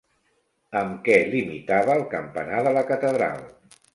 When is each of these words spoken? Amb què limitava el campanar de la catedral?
Amb 0.79 0.95
què 1.07 1.17
limitava 1.33 1.97
el 2.01 2.03
campanar 2.15 2.65
de 2.69 2.75
la 2.79 2.85
catedral? 2.93 3.45